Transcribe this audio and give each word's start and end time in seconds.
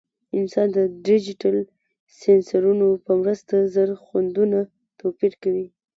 انسان 0.37 0.67
د 0.77 0.79
ډیجیټل 1.07 1.57
سینسرونو 2.19 2.87
په 3.05 3.11
مرسته 3.21 3.55
زر 3.73 3.89
خوندونه 4.03 4.59
توپیر 4.99 5.33
کوي. 5.43 5.65